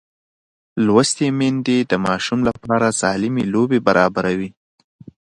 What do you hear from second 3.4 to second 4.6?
لوبې برابروي.